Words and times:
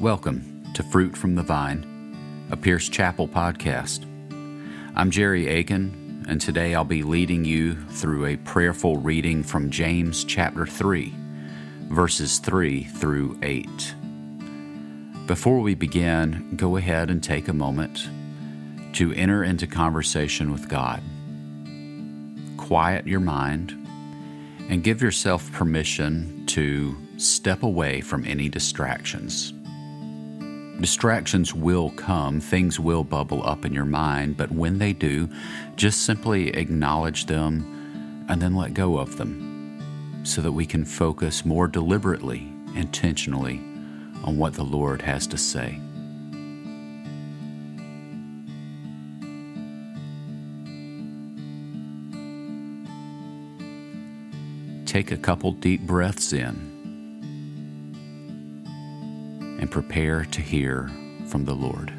Welcome 0.00 0.62
to 0.74 0.84
Fruit 0.84 1.16
from 1.16 1.34
the 1.34 1.42
Vine, 1.42 2.46
a 2.52 2.56
Pierce 2.56 2.88
Chapel 2.88 3.26
podcast. 3.26 4.04
I'm 4.94 5.10
Jerry 5.10 5.48
Aiken, 5.48 6.24
and 6.28 6.40
today 6.40 6.76
I'll 6.76 6.84
be 6.84 7.02
leading 7.02 7.44
you 7.44 7.74
through 7.74 8.26
a 8.26 8.36
prayerful 8.36 8.98
reading 8.98 9.42
from 9.42 9.70
James 9.70 10.22
chapter 10.22 10.66
3, 10.66 11.12
verses 11.88 12.38
3 12.38 12.84
through 12.84 13.40
8. 13.42 13.66
Before 15.26 15.58
we 15.58 15.74
begin, 15.74 16.52
go 16.54 16.76
ahead 16.76 17.10
and 17.10 17.20
take 17.20 17.48
a 17.48 17.52
moment 17.52 18.08
to 18.94 19.12
enter 19.14 19.42
into 19.42 19.66
conversation 19.66 20.52
with 20.52 20.68
God. 20.68 21.02
Quiet 22.56 23.04
your 23.04 23.18
mind 23.18 23.72
and 24.70 24.84
give 24.84 25.02
yourself 25.02 25.50
permission 25.50 26.46
to 26.46 26.96
step 27.16 27.64
away 27.64 28.00
from 28.00 28.24
any 28.24 28.48
distractions. 28.48 29.54
Distractions 30.80 31.52
will 31.52 31.90
come, 31.90 32.40
things 32.40 32.78
will 32.78 33.02
bubble 33.02 33.44
up 33.44 33.64
in 33.64 33.72
your 33.72 33.84
mind, 33.84 34.36
but 34.36 34.52
when 34.52 34.78
they 34.78 34.92
do, 34.92 35.28
just 35.74 36.02
simply 36.02 36.50
acknowledge 36.50 37.26
them 37.26 38.24
and 38.28 38.40
then 38.40 38.54
let 38.54 38.74
go 38.74 38.96
of 38.96 39.16
them 39.16 40.22
so 40.22 40.40
that 40.40 40.52
we 40.52 40.64
can 40.64 40.84
focus 40.84 41.44
more 41.44 41.66
deliberately, 41.66 42.52
intentionally 42.76 43.58
on 44.22 44.38
what 44.38 44.54
the 44.54 44.62
Lord 44.62 45.02
has 45.02 45.26
to 45.26 45.36
say. 45.36 45.80
Take 54.86 55.10
a 55.10 55.16
couple 55.16 55.52
deep 55.52 55.80
breaths 55.80 56.32
in 56.32 56.77
and 59.58 59.70
prepare 59.70 60.24
to 60.24 60.40
hear 60.40 60.90
from 61.26 61.44
the 61.44 61.54
Lord. 61.54 61.92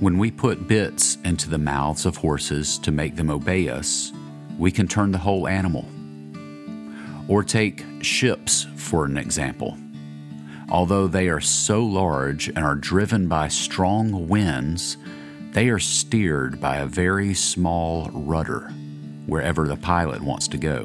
When 0.00 0.18
we 0.18 0.30
put 0.30 0.68
bits 0.68 1.16
into 1.24 1.48
the 1.48 1.58
mouths 1.58 2.04
of 2.04 2.18
horses 2.18 2.78
to 2.80 2.92
make 2.92 3.16
them 3.16 3.30
obey 3.30 3.68
us, 3.68 4.12
we 4.58 4.70
can 4.70 4.86
turn 4.86 5.12
the 5.12 5.18
whole 5.18 5.48
animal. 5.48 5.86
Or 7.26 7.42
take 7.42 7.84
ships 8.02 8.66
for 8.76 9.06
an 9.06 9.16
example. 9.16 9.78
Although 10.68 11.06
they 11.06 11.28
are 11.28 11.40
so 11.40 11.82
large 11.82 12.48
and 12.48 12.58
are 12.58 12.74
driven 12.74 13.28
by 13.28 13.48
strong 13.48 14.28
winds, 14.28 14.98
they 15.52 15.68
are 15.68 15.78
steered 15.78 16.60
by 16.60 16.76
a 16.76 16.86
very 16.86 17.32
small 17.32 18.10
rudder 18.12 18.72
wherever 19.26 19.66
the 19.66 19.76
pilot 19.76 20.20
wants 20.20 20.48
to 20.48 20.58
go. 20.58 20.84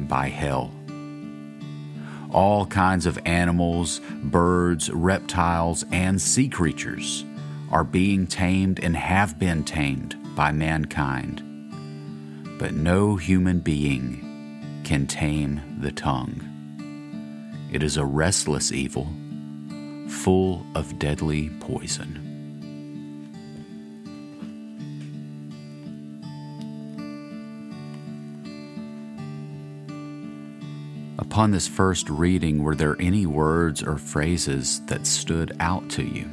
by 0.00 0.28
hell. 0.28 0.72
All 2.32 2.66
kinds 2.66 3.06
of 3.06 3.18
animals, 3.24 4.00
birds, 4.22 4.90
reptiles, 4.90 5.84
and 5.92 6.20
sea 6.20 6.48
creatures 6.48 7.24
are 7.70 7.84
being 7.84 8.26
tamed 8.26 8.80
and 8.80 8.96
have 8.96 9.38
been 9.38 9.64
tamed 9.64 10.16
by 10.34 10.52
mankind. 10.52 11.42
But 12.58 12.74
no 12.74 13.16
human 13.16 13.60
being 13.60 14.82
can 14.84 15.06
tame 15.06 15.60
the 15.80 15.92
tongue. 15.92 16.50
It 17.72 17.82
is 17.82 17.96
a 17.96 18.04
restless 18.04 18.72
evil, 18.72 19.08
full 20.08 20.64
of 20.74 20.98
deadly 20.98 21.50
poison. 21.60 22.23
Upon 31.16 31.52
this 31.52 31.68
first 31.68 32.10
reading, 32.10 32.62
were 32.62 32.74
there 32.74 32.96
any 32.98 33.24
words 33.24 33.82
or 33.82 33.98
phrases 33.98 34.80
that 34.86 35.06
stood 35.06 35.56
out 35.60 35.88
to 35.90 36.02
you? 36.02 36.28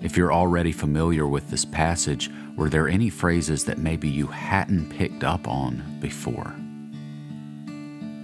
If 0.00 0.16
you're 0.16 0.32
already 0.32 0.70
familiar 0.70 1.26
with 1.26 1.50
this 1.50 1.64
passage, 1.64 2.30
were 2.56 2.68
there 2.68 2.88
any 2.88 3.10
phrases 3.10 3.64
that 3.64 3.78
maybe 3.78 4.08
you 4.08 4.28
hadn't 4.28 4.90
picked 4.90 5.24
up 5.24 5.48
on 5.48 5.98
before? 6.00 6.54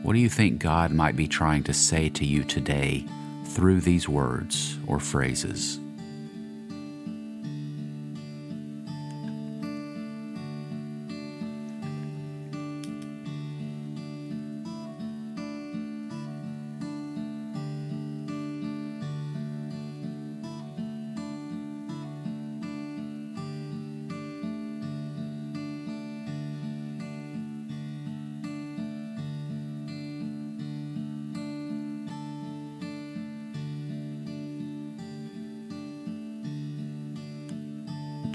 What 0.05 0.13
do 0.13 0.21
you 0.21 0.29
think 0.29 0.61
God 0.61 0.93
might 0.93 1.17
be 1.17 1.27
trying 1.27 1.65
to 1.65 1.75
say 1.75 2.09
to 2.11 2.25
you 2.25 2.45
today 2.45 3.05
through 3.47 3.81
these 3.81 4.09
words 4.09 4.79
or 4.87 5.01
phrases? 5.01 5.81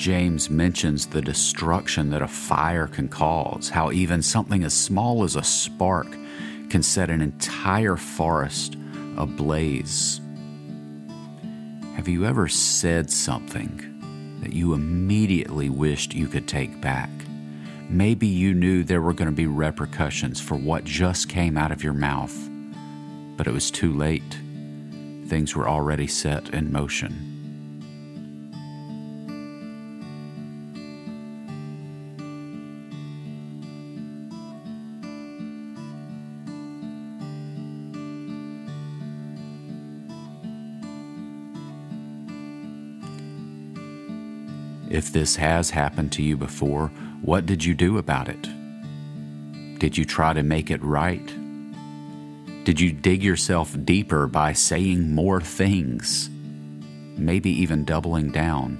James 0.04 0.50
mentions 0.50 1.08
the 1.08 1.22
destruction 1.22 2.10
that 2.10 2.22
a 2.22 2.28
fire 2.28 2.88
can 2.88 3.08
cause, 3.08 3.70
how 3.70 3.90
even 3.90 4.22
something 4.22 4.66
as 4.66 4.74
small 4.74 5.24
as 5.24 5.38
a 5.38 5.44
spark 5.44 6.12
can 6.70 6.84
set 6.84 7.10
an 7.10 7.22
entire 7.22 7.96
forest 7.96 8.76
ablaze. 9.16 10.20
Have 11.96 12.10
you 12.10 12.26
ever 12.26 12.50
said 12.50 13.10
something 13.10 14.42
that 14.42 14.52
you 14.52 14.74
immediately 14.74 15.70
wished 15.70 16.14
you 16.14 16.28
could 16.28 16.50
take 16.50 16.82
back? 16.82 17.10
Maybe 17.88 18.28
you 18.28 18.54
knew 18.54 18.84
there 18.84 19.02
were 19.02 19.14
going 19.14 19.30
to 19.30 19.32
be 19.32 19.48
repercussions 19.48 20.42
for 20.42 20.56
what 20.56 20.84
just 20.84 21.30
came 21.30 21.58
out 21.58 21.72
of 21.72 21.82
your 21.82 21.94
mouth, 21.94 22.38
but 23.38 23.48
it 23.48 23.54
was 23.54 23.72
too 23.72 23.94
late. 23.94 24.38
Things 25.28 25.56
were 25.56 25.70
already 25.70 26.08
set 26.08 26.50
in 26.50 26.74
motion. 26.74 27.33
If 44.94 45.12
this 45.12 45.36
has 45.38 45.72
happened 45.72 46.12
to 46.12 46.22
you 46.22 46.38
before, 46.38 46.90
what 47.24 47.48
did 47.48 47.66
you 47.66 47.74
do 47.74 47.98
about 47.98 48.30
it? 48.30 48.48
Did 49.80 49.98
you 49.98 50.06
try 50.06 50.34
to 50.34 50.44
make 50.44 50.70
it 50.70 50.84
right? 50.84 51.26
Did 52.64 52.80
you 52.80 52.92
dig 52.94 53.24
yourself 53.24 53.76
deeper 53.84 54.28
by 54.28 54.54
saying 54.54 55.16
more 55.16 55.42
things? 55.42 56.30
Maybe 57.18 57.50
even 57.50 57.86
doubling 57.86 58.30
down? 58.32 58.78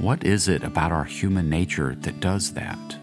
What 0.00 0.24
is 0.24 0.48
it 0.48 0.64
about 0.64 0.92
our 0.92 1.04
human 1.04 1.50
nature 1.50 1.94
that 1.96 2.18
does 2.20 2.54
that? 2.54 3.01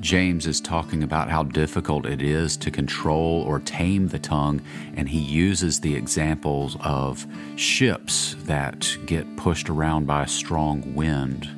James 0.00 0.46
is 0.46 0.60
talking 0.60 1.02
about 1.02 1.28
how 1.28 1.42
difficult 1.42 2.06
it 2.06 2.22
is 2.22 2.56
to 2.58 2.70
control 2.70 3.42
or 3.42 3.58
tame 3.58 4.08
the 4.08 4.18
tongue, 4.18 4.62
and 4.94 5.08
he 5.08 5.18
uses 5.18 5.80
the 5.80 5.94
examples 5.94 6.76
of 6.80 7.26
ships 7.56 8.36
that 8.44 8.96
get 9.06 9.36
pushed 9.36 9.68
around 9.68 10.06
by 10.06 10.22
a 10.22 10.28
strong 10.28 10.94
wind, 10.94 11.48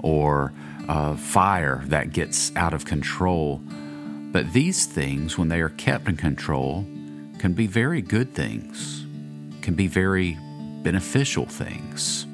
or 0.00 0.52
uh, 0.88 1.14
fire 1.14 1.82
that 1.86 2.12
gets 2.12 2.54
out 2.56 2.74
of 2.74 2.84
control. 2.84 3.60
But 4.32 4.52
these 4.52 4.86
things, 4.86 5.38
when 5.38 5.48
they 5.48 5.60
are 5.60 5.68
kept 5.68 6.08
in 6.08 6.16
control, 6.16 6.84
can 7.38 7.52
be 7.52 7.68
very 7.68 8.02
good 8.02 8.34
things, 8.34 9.04
can 9.62 9.74
be 9.74 9.86
very 9.86 10.36
beneficial 10.82 11.46
things. 11.46 12.26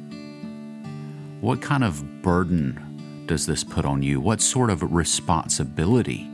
What 1.41 1.61
kind 1.61 1.85
of 1.85 2.23
burden 2.23 2.88
does 3.29 3.47
this 3.47 3.63
put 3.63 3.85
on 3.85 4.03
you? 4.03 4.21
What 4.21 4.41
sort 4.41 4.71
of 4.71 4.83
responsibility 4.93 6.29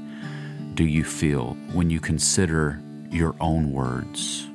do 0.74 0.84
you 0.84 1.04
feel 1.04 1.56
when 1.72 1.90
you 1.90 1.98
consider 1.98 2.80
your 3.10 3.34
own 3.40 3.72
words? 3.72 4.46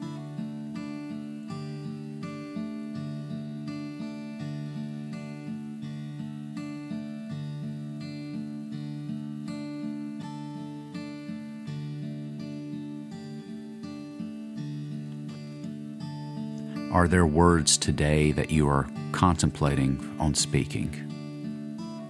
Are 16.92 17.07
there 17.07 17.25
words 17.25 17.77
today 17.77 18.31
that 18.31 18.50
you 18.50 18.68
are 18.68 18.88
contemplating 19.12 20.15
on 20.19 20.33
speaking? 20.33 21.08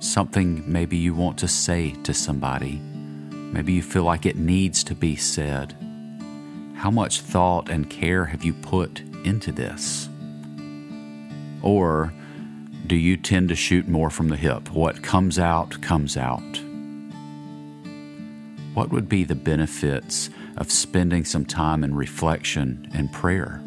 Something 0.10 0.64
maybe 0.66 0.98
you 0.98 1.14
want 1.14 1.38
to 1.38 1.48
say 1.48 1.92
to 2.04 2.14
somebody. 2.14 2.82
Maybe 3.54 3.74
you 3.74 3.84
feel 3.84 4.04
like 4.04 4.26
it 4.26 4.36
needs 4.36 4.84
to 4.86 4.96
be 4.96 5.16
said. 5.16 5.76
How 6.76 6.90
much 6.90 7.22
thought 7.22 7.70
and 7.70 7.90
care 7.90 8.26
have 8.26 8.44
you 8.44 8.54
put 8.54 9.02
into 9.24 9.52
this? 9.52 10.10
Or 11.62 12.14
do 12.88 12.96
you 12.96 13.18
tend 13.18 13.50
to 13.50 13.56
shoot 13.56 13.88
more 13.88 14.10
from 14.10 14.30
the 14.30 14.38
hip? 14.38 14.72
What 14.72 15.04
comes 15.04 15.38
out, 15.38 15.80
comes 15.82 16.18
out. 16.18 16.60
What 18.74 18.92
would 18.92 19.10
be 19.10 19.24
the 19.24 19.36
benefits 19.36 20.30
of 20.58 20.72
spending 20.72 21.26
some 21.26 21.46
time 21.46 21.84
in 21.84 21.94
reflection 21.96 22.90
and 22.94 23.12
prayer 23.12 23.62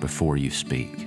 before 0.00 0.36
you 0.36 0.50
speak? 0.50 1.06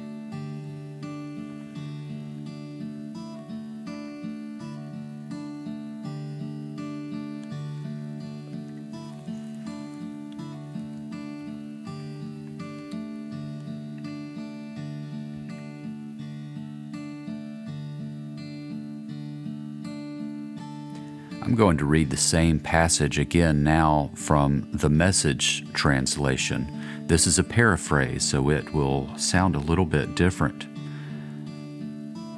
I'm 21.46 21.54
going 21.54 21.78
to 21.78 21.86
read 21.86 22.10
the 22.10 22.18
same 22.18 22.60
passage 22.60 23.20
again 23.20 23.64
now 23.64 24.10
from 24.16 24.68
the 24.74 24.90
Message 24.90 25.64
translation. 25.74 27.06
This 27.06 27.28
is 27.28 27.38
a 27.38 27.44
paraphrase, 27.44 28.24
so 28.24 28.50
it 28.50 28.74
will 28.74 29.16
sound 29.16 29.56
a 29.56 29.60
little 29.60 29.86
bit 29.86 30.16
different. 30.16 30.66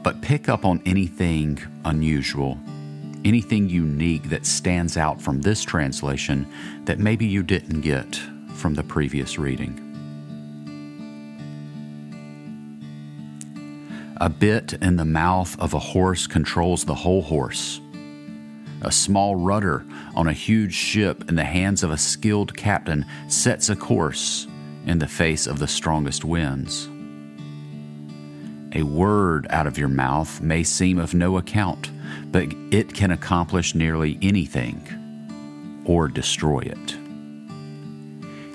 But 0.04 0.22
pick 0.22 0.50
up 0.50 0.66
on 0.66 0.82
anything 0.86 1.58
unusual, 1.86 2.60
anything 3.24 3.70
unique 3.70 4.28
that 4.28 4.46
stands 4.46 4.98
out 4.98 5.22
from 5.22 5.40
this 5.40 5.64
translation 5.64 6.46
that 6.84 7.00
maybe 7.00 7.26
you 7.26 7.44
didn't 7.44 7.80
get 7.80 8.20
from 8.56 8.74
the 8.74 8.84
previous 8.84 9.40
reading. 9.40 9.86
A 14.20 14.30
bit 14.30 14.74
in 14.74 14.98
the 14.98 15.06
mouth 15.06 15.58
of 15.62 15.74
a 15.74 15.80
horse 15.80 16.28
controls 16.28 16.84
the 16.84 16.96
whole 16.96 17.22
horse 17.22 17.80
a 18.82 18.92
small 18.92 19.36
rudder 19.36 19.86
on 20.16 20.28
a 20.28 20.34
huge 20.34 20.74
ship 20.74 21.30
in 21.30 21.36
the 21.36 21.44
hands 21.44 21.84
of 21.84 21.92
a 21.92 21.98
skilled 21.98 22.56
captain 22.56 23.06
sets 23.28 23.70
a 23.70 23.76
course 23.76 24.48
in 24.86 25.00
the 25.00 25.08
face 25.08 25.48
of 25.48 25.60
the 25.60 25.68
strongest 25.68 26.24
winds. 26.24 26.88
A 28.74 28.84
word 28.84 29.48
out 29.50 29.68
of 29.68 29.78
your 29.78 29.88
mouth 29.88 30.42
may 30.42 30.64
seem 30.64 31.00
of 31.00 31.14
no 31.14 31.38
account, 31.38 31.90
but 32.32 32.48
it 32.72 32.94
can 32.94 33.12
accomplish 33.12 33.76
nearly 33.76 34.20
anything 34.22 35.84
or 35.86 36.08
destroy 36.08 36.60
it. 36.60 36.98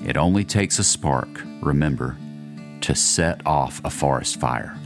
It 0.07 0.17
only 0.17 0.45
takes 0.45 0.79
a 0.79 0.85
spark, 0.85 1.43
remember, 1.61 2.17
to 2.83 2.95
set 2.95 3.41
off 3.47 3.81
a 3.85 3.91
forest 3.91 4.39
fire. 4.39 4.77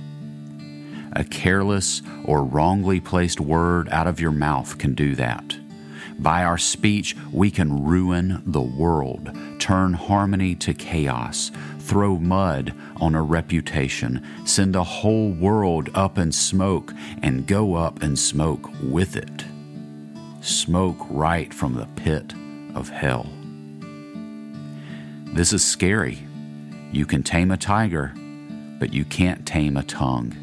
A 1.17 1.25
careless 1.25 2.03
or 2.27 2.45
wrongly 2.45 3.01
placed 3.01 3.41
word 3.41 3.89
out 3.89 4.07
of 4.07 4.21
your 4.21 4.33
mouth 4.33 4.77
can 4.77 4.93
do 4.95 5.15
that. 5.15 5.57
By 6.19 6.45
our 6.45 6.59
speech, 6.59 7.17
we 7.33 7.51
can 7.51 7.85
ruin 7.85 8.43
the 8.45 8.61
world, 8.61 9.31
turn 9.59 9.95
harmony 9.95 10.55
to 10.57 10.75
chaos, 10.75 11.51
throw 11.79 12.19
mud 12.19 12.75
on 13.01 13.15
a 13.15 13.23
reputation, 13.23 14.27
send 14.45 14.77
a 14.77 14.85
whole 14.85 15.31
world 15.31 15.89
up 15.95 16.19
in 16.19 16.33
smoke, 16.33 16.93
and 17.23 17.47
go 17.47 17.77
up 17.77 18.03
in 18.03 18.15
smoke 18.15 18.69
with 18.83 19.17
it. 19.17 19.47
Smoke 20.43 20.99
right 21.09 21.53
from 21.55 21.77
the 21.77 21.89
pit 21.97 22.35
of 22.75 22.91
hell. 22.91 23.27
This 25.33 25.55
is 25.55 25.65
scary. 25.65 26.19
You 26.93 27.07
can 27.07 27.23
tame 27.23 27.51
a 27.51 27.57
tiger, 27.57 28.13
but 28.79 28.93
you 28.93 29.07
can't 29.07 29.47
tame 29.47 29.79
a 29.79 29.83
tongue. 29.83 30.37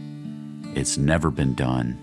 It's 0.76 0.98
never 0.98 1.30
been 1.30 1.54
done. 1.54 2.00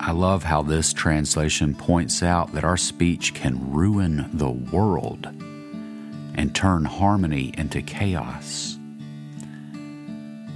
I 0.00 0.12
love 0.12 0.44
how 0.44 0.62
this 0.62 0.92
translation 0.92 1.74
points 1.74 2.22
out 2.22 2.52
that 2.52 2.62
our 2.62 2.76
speech 2.76 3.34
can 3.34 3.72
ruin 3.72 4.30
the 4.32 4.50
world 4.50 5.26
and 6.36 6.54
turn 6.54 6.84
harmony 6.84 7.52
into 7.56 7.82
chaos 7.82 8.73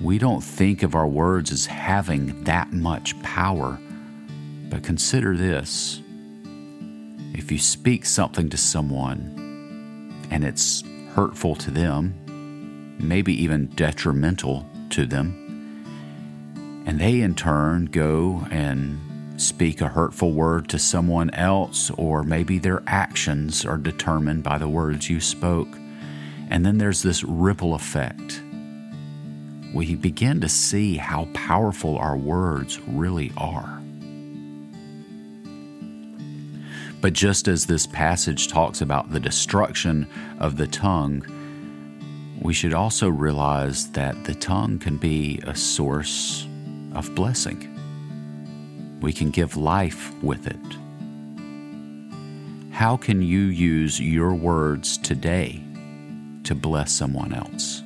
we 0.01 0.19
don't 0.19 0.43
think 0.43 0.83
of 0.83 0.95
our 0.95 1.07
words 1.07 1.51
as 1.51 1.67
having 1.67 2.45
that 2.45 2.73
much 2.73 3.21
power. 3.23 3.79
But 4.71 4.83
consider 4.83 5.37
this 5.37 6.03
if 7.35 7.51
you 7.51 7.59
speak 7.59 8.05
something 8.05 8.49
to 8.51 8.57
someone 8.57 10.27
and 10.31 10.45
it's 10.45 10.83
hurtful 11.15 11.57
to 11.57 11.71
them, 11.71 12.97
maybe 12.99 13.33
even 13.43 13.67
detrimental 13.69 14.67
to 14.91 15.07
them, 15.07 16.85
and 16.87 17.01
they 17.01 17.21
in 17.21 17.35
turn 17.35 17.87
go 17.87 18.47
and 18.51 19.41
speak 19.41 19.81
a 19.81 19.89
hurtful 19.89 20.33
word 20.33 20.69
to 20.69 20.79
someone 20.79 21.31
else, 21.31 21.91
or 21.97 22.23
maybe 22.23 22.59
their 22.59 22.83
actions 22.87 23.65
are 23.65 23.77
determined 23.77 24.43
by 24.43 24.59
the 24.59 24.69
words 24.69 25.09
you 25.09 25.21
spoke. 25.21 25.69
And 26.51 26.65
then 26.67 26.79
there's 26.79 27.03
this 27.03 27.23
ripple 27.23 27.75
effect 27.75 28.43
we 29.75 29.95
begin 29.95 30.41
to 30.41 30.49
see 30.49 30.97
how 30.97 31.29
powerful 31.35 31.99
our 31.99 32.17
words 32.17 32.81
really 32.87 33.33
are. 33.37 33.83
But 37.01 37.13
just 37.13 37.47
as 37.47 37.67
this 37.67 37.87
passage 37.87 38.49
talks 38.49 38.81
about 38.81 39.13
the 39.13 39.21
destruction 39.21 40.09
of 40.41 40.57
the 40.57 40.67
tongue, 40.67 41.25
we 42.41 42.53
should 42.55 42.75
also 42.75 43.09
realize 43.09 43.91
that 43.93 44.25
the 44.25 44.35
tongue 44.35 44.79
can 44.79 44.97
be 44.97 45.41
a 45.45 45.55
source 45.55 46.47
of 46.95 47.15
blessing. 47.15 47.75
We 49.01 49.13
can 49.13 49.31
give 49.31 49.57
life 49.57 50.13
with 50.23 50.47
it. 50.47 50.57
How 52.73 52.97
can 52.97 53.23
you 53.23 53.41
use 53.41 54.01
your 54.01 54.35
words 54.35 54.99
today 54.99 55.63
to 56.45 56.55
bless 56.55 56.93
someone 56.93 57.33
else? 57.33 57.83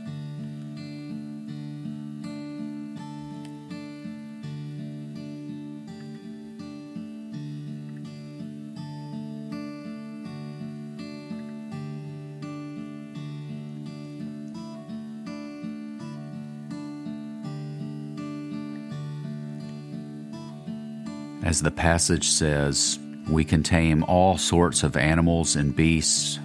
As 21.43 21.61
the 21.61 21.71
passage 21.71 22.29
says, 22.29 22.99
We 23.29 23.45
can 23.45 23.63
tame 23.63 24.03
all 24.05 24.37
sorts 24.37 24.83
of 24.83 24.97
animals 24.97 25.55
and 25.57 25.75
beasts, 25.75 26.39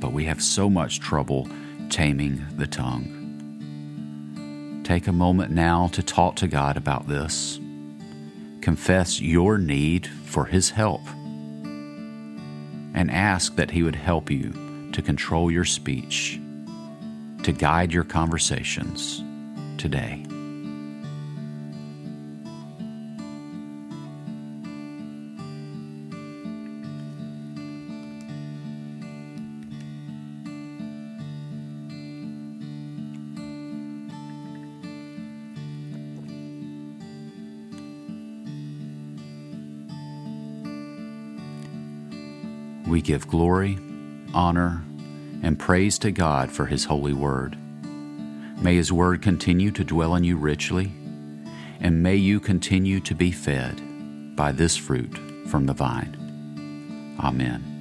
but 0.00 0.12
we 0.12 0.24
have 0.24 0.42
so 0.42 0.68
much 0.68 1.00
trouble 1.00 1.48
taming 1.90 2.44
the 2.56 2.66
tongue. 2.66 3.20
Take 4.84 5.06
a 5.06 5.12
moment 5.12 5.52
now 5.52 5.88
to 5.88 6.02
talk 6.02 6.36
to 6.36 6.48
God 6.48 6.76
about 6.76 7.08
this. 7.08 7.58
Confess 8.60 9.20
your 9.20 9.58
need 9.58 10.06
for 10.06 10.44
His 10.46 10.70
help 10.70 11.06
and 12.94 13.10
ask 13.10 13.56
that 13.56 13.70
He 13.70 13.82
would 13.82 13.96
help 13.96 14.30
you 14.30 14.90
to 14.92 15.02
control 15.02 15.50
your 15.50 15.64
speech, 15.64 16.40
to 17.42 17.52
guide 17.52 17.92
your 17.92 18.04
conversations 18.04 19.22
today. 19.78 20.24
We 42.94 43.02
give 43.02 43.26
glory, 43.26 43.76
honor, 44.32 44.84
and 45.42 45.58
praise 45.58 45.98
to 45.98 46.12
God 46.12 46.52
for 46.52 46.66
His 46.66 46.84
holy 46.84 47.12
word. 47.12 47.58
May 48.62 48.76
His 48.76 48.92
word 48.92 49.20
continue 49.20 49.72
to 49.72 49.82
dwell 49.82 50.14
in 50.14 50.22
you 50.22 50.36
richly, 50.36 50.92
and 51.80 52.04
may 52.04 52.14
you 52.14 52.38
continue 52.38 53.00
to 53.00 53.12
be 53.12 53.32
fed 53.32 54.36
by 54.36 54.52
this 54.52 54.76
fruit 54.76 55.18
from 55.48 55.66
the 55.66 55.72
vine. 55.74 57.16
Amen. 57.18 57.73